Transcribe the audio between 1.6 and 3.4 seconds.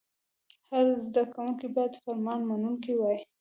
باید فرمان منونکی وای.